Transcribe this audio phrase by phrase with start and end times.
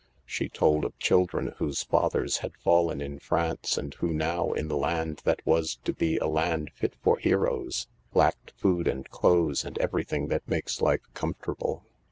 [0.25, 4.75] She told of children whose fathers had fallen in France and who now, in the
[4.75, 7.85] land that was to be a land fit for heroes,
[8.15, 11.85] lacked food and clothes and everything that makes life comfortable.